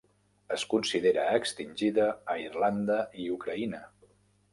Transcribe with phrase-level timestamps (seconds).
[0.55, 2.07] Es considera extingida
[2.37, 3.83] a Irlanda i Ucraïna.